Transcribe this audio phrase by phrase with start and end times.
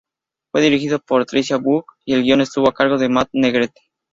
[0.51, 3.81] Fue dirigido por Tricia Brock y el guion estuvo a cargo de Matt Negrete.